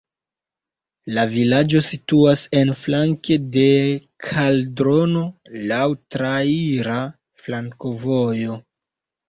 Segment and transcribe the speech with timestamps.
[1.17, 3.67] La vilaĝo situas en flanke de
[4.31, 5.23] kaldrono,
[5.75, 5.85] laŭ
[6.19, 6.99] traira
[7.47, 8.61] flankovojo.